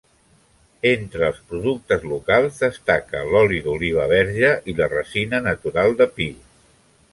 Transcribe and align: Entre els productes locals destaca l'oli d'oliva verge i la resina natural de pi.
Entre 0.91 1.27
els 1.27 1.41
productes 1.51 2.07
locals 2.13 2.57
destaca 2.65 3.21
l'oli 3.35 3.61
d'oliva 3.67 4.09
verge 4.15 4.51
i 4.73 4.77
la 4.83 4.91
resina 4.97 5.45
natural 5.51 5.97
de 6.03 6.13
pi. 6.19 6.31